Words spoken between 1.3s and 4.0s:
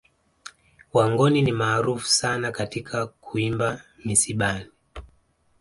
ni maarufu sana katika kuimba